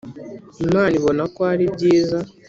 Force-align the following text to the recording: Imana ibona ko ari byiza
Imana 0.65 0.93
ibona 0.99 1.23
ko 1.33 1.41
ari 1.53 1.65
byiza 1.75 2.17